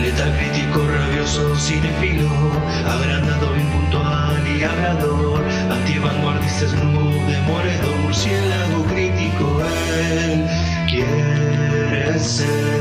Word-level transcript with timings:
Letal 0.00 0.32
crítico, 0.36 0.86
rabioso, 0.86 1.56
cinefilo, 1.56 2.28
agrandado, 2.86 3.56
y 3.56 3.60
crítico, 8.88 9.60
él 10.12 10.46
quiere 10.88 12.18
ser. 12.18 12.74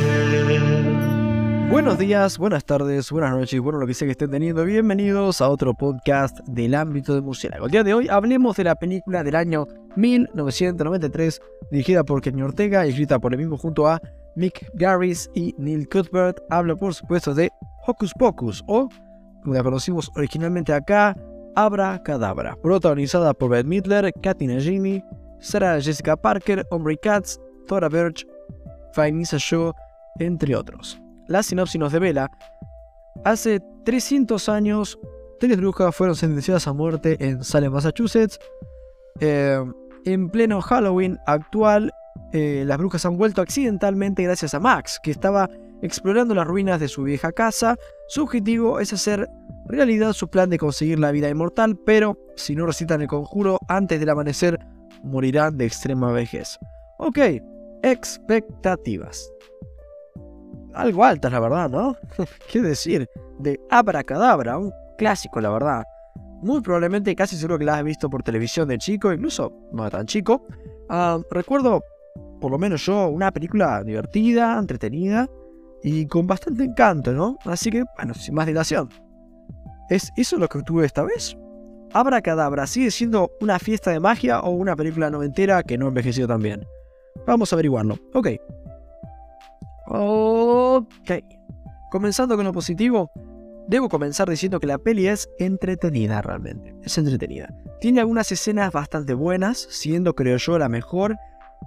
Buenos 1.69 1.97
días, 1.97 2.37
buenas 2.37 2.65
tardes, 2.65 3.11
buenas 3.11 3.31
noches, 3.31 3.59
bueno 3.59 3.79
lo 3.79 3.87
que 3.87 3.93
sea 3.93 4.05
que 4.05 4.11
estén 4.11 4.29
teniendo, 4.29 4.63
bienvenidos 4.63 5.41
a 5.41 5.49
otro 5.49 5.73
podcast 5.73 6.37
del 6.47 6.75
ámbito 6.75 7.15
de 7.15 7.21
murciélago. 7.21 7.65
El 7.65 7.71
día 7.71 7.83
de 7.83 7.93
hoy 7.93 8.07
hablemos 8.09 8.55
de 8.57 8.63
la 8.65 8.75
película 8.75 9.23
del 9.23 9.35
año 9.35 9.65
1993, 9.95 11.41
dirigida 11.71 12.03
por 12.03 12.21
Kenny 12.21 12.43
Ortega 12.43 12.85
y 12.85 12.89
escrita 12.89 13.17
por 13.19 13.33
el 13.33 13.39
mismo 13.39 13.57
junto 13.57 13.87
a 13.87 13.99
Mick 14.35 14.69
Garris 14.75 15.29
y 15.33 15.53
Neil 15.57 15.87
Cuthbert. 15.87 16.39
Habla 16.49 16.75
por 16.75 16.93
supuesto 16.93 17.33
de 17.33 17.51
Hocus 17.87 18.13
Pocus 18.13 18.63
o, 18.67 18.89
como 19.43 19.55
la 19.55 19.63
conocimos 19.63 20.11
originalmente 20.15 20.73
acá, 20.73 21.15
Abra 21.55 22.01
Cadabra, 22.03 22.55
protagonizada 22.61 23.33
por 23.33 23.51
Beth 23.51 23.65
Midler, 23.65 24.11
Kathy 24.21 24.47
Najimy, 24.47 25.03
Sarah 25.39 25.79
Jessica 25.79 26.15
Parker, 26.15 26.65
Omri 26.71 26.97
Katz, 26.97 27.39
Thora 27.67 27.89
Birch, 27.89 28.25
Vanessa 28.95 29.37
Shaw, 29.37 29.73
entre 30.19 30.55
otros 30.55 30.99
la 31.27 31.43
sinopsis 31.43 31.79
nos 31.79 31.91
devela, 31.91 32.29
hace 33.23 33.59
300 33.85 34.49
años, 34.49 34.99
tres 35.39 35.57
brujas 35.57 35.95
fueron 35.95 36.15
sentenciadas 36.15 36.67
a 36.67 36.73
muerte 36.73 37.17
en 37.19 37.43
Salem, 37.43 37.71
Massachusetts. 37.71 38.39
Eh, 39.19 39.63
en 40.05 40.29
pleno 40.29 40.61
Halloween 40.61 41.17
actual, 41.27 41.93
eh, 42.31 42.63
las 42.65 42.77
brujas 42.77 43.05
han 43.05 43.17
vuelto 43.17 43.41
accidentalmente 43.41 44.23
gracias 44.23 44.53
a 44.53 44.59
Max, 44.59 44.99
que 45.01 45.11
estaba 45.11 45.49
explorando 45.81 46.33
las 46.33 46.47
ruinas 46.47 46.79
de 46.79 46.87
su 46.87 47.03
vieja 47.03 47.31
casa. 47.31 47.75
Su 48.07 48.23
objetivo 48.23 48.79
es 48.79 48.93
hacer 48.93 49.27
realidad 49.67 50.13
su 50.13 50.29
plan 50.29 50.49
de 50.49 50.57
conseguir 50.57 50.99
la 50.99 51.11
vida 51.11 51.29
inmortal, 51.29 51.77
pero 51.85 52.17
si 52.35 52.55
no 52.55 52.65
recitan 52.65 53.01
el 53.01 53.07
conjuro 53.07 53.59
antes 53.67 53.99
del 53.99 54.09
amanecer, 54.09 54.59
morirán 55.03 55.57
de 55.57 55.65
extrema 55.65 56.11
vejez. 56.11 56.57
Ok, 56.97 57.19
expectativas 57.81 59.29
algo 60.73 61.03
altas, 61.03 61.31
la 61.31 61.39
verdad, 61.39 61.69
¿no? 61.69 61.95
¿Qué 62.51 62.61
decir? 62.61 63.09
De 63.39 63.59
Abracadabra, 63.69 64.57
un 64.57 64.71
clásico, 64.97 65.39
la 65.41 65.49
verdad. 65.49 65.83
Muy 66.41 66.61
probablemente, 66.61 67.15
casi 67.15 67.37
seguro 67.37 67.57
que 67.57 67.65
la 67.65 67.77
has 67.77 67.83
visto 67.83 68.09
por 68.09 68.23
televisión 68.23 68.67
de 68.67 68.77
chico, 68.77 69.13
incluso 69.13 69.53
no 69.71 69.89
tan 69.89 70.05
chico. 70.05 70.45
Ah, 70.89 71.19
recuerdo, 71.31 71.83
por 72.43 72.51
lo 72.51 72.57
menos 72.57 72.85
yo, 72.85 73.07
una 73.07 73.31
película 73.31 73.81
divertida, 73.85 74.59
entretenida 74.59 75.29
y 75.81 76.05
con 76.07 76.27
bastante 76.27 76.65
encanto, 76.65 77.13
¿no? 77.13 77.37
Así 77.45 77.71
que, 77.71 77.85
bueno, 77.95 78.13
sin 78.15 78.35
más 78.35 78.47
dilación. 78.47 78.89
¿Es 79.89 80.11
eso 80.17 80.37
lo 80.37 80.49
que 80.49 80.61
tuve 80.61 80.85
esta 80.85 81.03
vez? 81.03 81.37
Abracadabra, 81.93 82.67
¿sigue 82.67 82.91
siendo 82.91 83.31
una 83.39 83.59
fiesta 83.59 83.91
de 83.91 84.01
magia 84.01 84.41
o 84.41 84.49
una 84.49 84.75
película 84.75 85.09
noventera 85.09 85.63
que 85.63 85.77
no 85.77 85.87
envejeció 85.87 86.27
tan 86.27 86.41
bien? 86.41 86.65
Vamos 87.25 87.53
a 87.53 87.55
averiguarlo. 87.55 87.97
Ok, 88.13 88.27
Ok. 89.87 91.11
Comenzando 91.91 92.35
con 92.35 92.43
lo 92.43 92.51
positivo, 92.51 93.09
debo 93.69 93.87
comenzar 93.87 94.29
diciendo 94.29 94.59
que 94.59 94.67
la 94.67 94.79
peli 94.79 95.07
es 95.07 95.29
entretenida 95.39 96.21
realmente. 96.21 96.75
Es 96.83 96.97
entretenida. 96.97 97.55
Tiene 97.79 98.01
algunas 98.01 98.33
escenas 98.33 98.73
bastante 98.73 99.13
buenas, 99.13 99.65
siendo 99.69 100.13
creo 100.13 100.35
yo 100.35 100.59
la 100.59 100.67
mejor. 100.67 101.15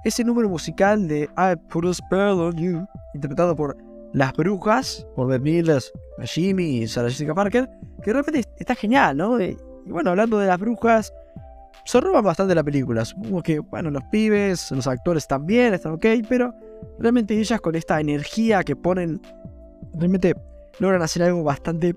Ese 0.05 0.25
número 0.25 0.49
musical 0.49 1.09
de 1.09 1.29
I 1.37 1.57
Put 1.69 1.87
a 1.87 1.95
Spell 1.95 2.41
on 2.41 2.57
You, 2.57 2.87
interpretado 3.15 3.57
por 3.57 3.77
Las 4.13 4.33
Brujas, 4.35 5.07
por 5.15 5.27
Beth 5.29 5.43
Mills, 5.43 5.93
Jimmy 6.23 6.83
y 6.83 6.89
Sarah 6.89 7.09
Jessica 7.09 7.35
Parker, 7.35 7.69
que 8.03 8.13
realmente 8.13 8.45
está 8.59 8.75
genial, 8.75 9.17
¿no? 9.17 9.41
Y, 9.41 9.57
bueno, 9.87 10.11
hablando 10.11 10.39
de 10.39 10.47
las 10.47 10.59
brujas, 10.59 11.13
se 11.85 12.01
roban 12.01 12.25
bastante 12.25 12.55
la 12.55 12.65
película. 12.65 13.05
Supongo 13.05 13.43
que, 13.43 13.59
bueno, 13.59 13.91
los 13.91 14.03
pibes, 14.05 14.71
los 14.71 14.87
actores 14.87 15.27
también 15.27 15.75
están 15.75 15.93
ok, 15.93 16.07
pero 16.29 16.55
realmente 16.99 17.39
ellas 17.39 17.61
con 17.61 17.75
esta 17.75 18.01
energía 18.01 18.63
que 18.65 18.77
ponen, 18.77 19.21
realmente 19.95 20.35
logran 20.79 21.03
hacer 21.03 21.23
algo 21.23 21.43
bastante 21.43 21.95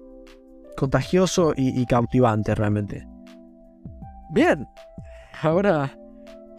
contagioso 0.78 1.54
y, 1.56 1.86
cautivante 1.86 2.56
realmente. 2.56 3.06
Bien, 4.32 4.68
ahora 5.42 5.92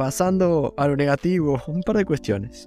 pasando 0.01 0.73
a 0.79 0.89
lo 0.89 0.97
negativo, 0.97 1.61
un 1.67 1.83
par 1.83 1.99
de 1.99 2.07
cuestiones. 2.07 2.67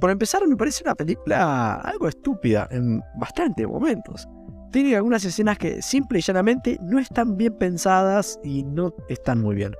por 0.00 0.10
empezar, 0.10 0.44
me 0.48 0.56
parece 0.56 0.82
una 0.82 0.96
película 0.96 1.76
algo 1.76 2.08
estúpida 2.08 2.66
en 2.72 3.00
bastantes 3.20 3.68
momentos. 3.68 4.28
Tiene 4.72 4.96
algunas 4.96 5.24
escenas 5.24 5.58
que 5.58 5.80
simple 5.80 6.18
y 6.18 6.22
llanamente 6.22 6.76
no 6.82 6.98
están 6.98 7.36
bien 7.36 7.56
pensadas 7.56 8.40
y 8.42 8.64
no 8.64 8.92
están 9.08 9.40
muy 9.40 9.54
bien. 9.54 9.76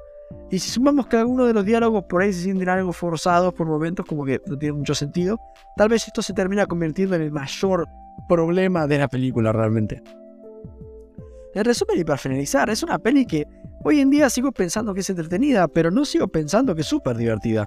Y 0.49 0.61
si 0.61 0.71
sumamos 0.71 1.09
que 1.09 1.17
algunos 1.17 1.49
de 1.49 1.55
los 1.55 1.65
diálogos 1.65 2.05
por 2.05 2.23
ahí 2.23 2.33
se 2.33 2.43
sienten 2.43 2.69
algo 2.69 2.93
forzados 2.93 3.53
por 3.53 3.67
momentos, 3.67 4.07
como 4.07 4.25
que 4.25 4.41
no 4.47 4.57
tiene 4.57 4.79
mucho 4.79 4.95
sentido, 4.95 5.41
tal 5.77 5.89
vez 5.89 6.07
esto 6.07 6.23
se 6.23 6.35
termina 6.35 6.67
convirtiendo 6.67 7.17
en 7.17 7.23
el 7.23 7.33
mayor 7.33 7.89
problema 8.29 8.87
de 8.87 8.99
la 8.99 9.09
película 9.09 9.51
realmente. 9.51 10.05
En 11.59 11.65
resumen 11.65 11.99
y 11.99 12.05
para 12.05 12.17
finalizar, 12.17 12.71
es 12.71 12.85
una 12.85 13.01
peli 13.01 13.27
que 13.27 13.45
hoy 13.83 13.99
en 13.99 14.11
día 14.11 14.31
sigo 14.31 14.53
pensando 14.53 14.95
que 14.95 15.01
es 15.01 15.11
entretenida, 15.11 15.67
pero 15.67 15.91
no 15.91 16.05
sigo 16.05 16.29
pensando 16.29 16.73
que 16.73 16.83
es 16.83 16.87
súper 16.87 17.17
divertida. 17.17 17.67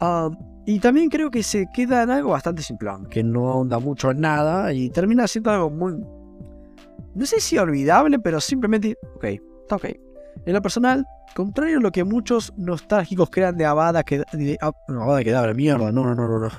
Ah, 0.00 0.30
y 0.66 0.80
también 0.80 1.08
creo 1.08 1.30
que 1.30 1.44
se 1.44 1.68
queda 1.72 2.02
en 2.02 2.10
algo 2.10 2.30
bastante 2.30 2.60
simplón, 2.60 3.06
que 3.06 3.22
no 3.22 3.48
ahonda 3.48 3.78
mucho 3.78 4.10
en 4.10 4.20
nada 4.20 4.72
y 4.72 4.90
termina 4.90 5.28
siendo 5.28 5.52
algo 5.52 5.70
muy... 5.70 5.96
No 7.14 7.24
sé 7.24 7.38
si 7.38 7.56
olvidable, 7.56 8.18
pero 8.18 8.40
simplemente... 8.40 8.98
Ok, 9.14 9.24
está 9.62 9.76
ok. 9.76 9.84
En 10.44 10.52
lo 10.52 10.60
personal, 10.60 11.06
contrario 11.36 11.78
a 11.78 11.80
lo 11.80 11.92
que 11.92 12.02
muchos 12.02 12.52
nostálgicos 12.56 13.30
crean 13.30 13.56
de 13.56 13.64
Abada 13.64 14.02
que 14.02 14.24
ah, 14.60 14.72
no, 14.88 15.04
Abada 15.04 15.22
Kedabra, 15.22 15.54
mierda, 15.54 15.92
no, 15.92 16.02
no, 16.02 16.16
no, 16.16 16.26
no, 16.26 16.50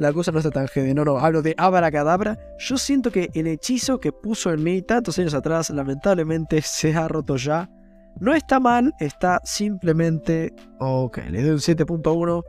La 0.00 0.14
cosa 0.14 0.32
no 0.32 0.38
está 0.38 0.50
tan 0.50 0.66
genial, 0.66 0.96
no, 0.96 1.04
no, 1.04 1.18
hablo 1.18 1.42
de 1.42 1.54
Cadabra. 1.54 2.38
Yo 2.58 2.78
siento 2.78 3.12
que 3.12 3.28
el 3.34 3.46
hechizo 3.46 4.00
que 4.00 4.12
puso 4.12 4.50
en 4.50 4.64
mí 4.64 4.80
tantos 4.80 5.18
años 5.18 5.34
atrás, 5.34 5.68
lamentablemente 5.68 6.62
se 6.64 6.94
ha 6.94 7.06
roto 7.06 7.36
ya. 7.36 7.70
No 8.18 8.34
está 8.34 8.58
mal, 8.58 8.94
está 8.98 9.42
simplemente. 9.44 10.54
Ok, 10.78 11.18
le 11.28 11.42
doy 11.42 11.50
un 11.50 11.58
7.1. 11.58 12.42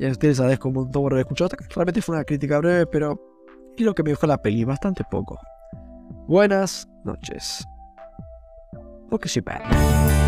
Y 0.00 0.06
a 0.06 0.10
ustedes 0.10 0.58
como 0.58 0.80
un 0.80 0.90
tomo 0.90 1.16
escuchado. 1.16 1.50
Realmente 1.72 2.02
fue 2.02 2.16
una 2.16 2.24
crítica 2.24 2.58
breve, 2.58 2.86
pero. 2.86 3.20
Y 3.76 3.84
lo 3.84 3.94
que 3.94 4.02
me 4.02 4.10
dijo 4.10 4.26
la 4.26 4.42
peli, 4.42 4.64
bastante 4.64 5.04
poco. 5.08 5.38
Buenas 6.26 6.88
noches. 7.04 7.64
You 9.12 9.42
back. 9.44 10.19